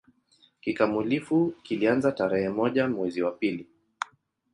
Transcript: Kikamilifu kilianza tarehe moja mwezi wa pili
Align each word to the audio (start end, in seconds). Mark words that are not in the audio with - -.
Kikamilifu 0.61 1.53
kilianza 1.63 2.11
tarehe 2.11 2.49
moja 2.49 2.87
mwezi 2.87 3.21
wa 3.21 3.31
pili 3.31 3.67